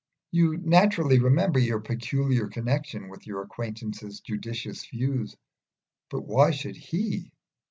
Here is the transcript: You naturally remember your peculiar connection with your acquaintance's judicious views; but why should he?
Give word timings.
You 0.31 0.57
naturally 0.57 1.19
remember 1.19 1.59
your 1.59 1.79
peculiar 1.79 2.47
connection 2.47 3.07
with 3.07 3.27
your 3.27 3.43
acquaintance's 3.43 4.19
judicious 4.21 4.83
views; 4.87 5.37
but 6.09 6.23
why 6.25 6.49
should 6.49 6.75
he? 6.75 7.31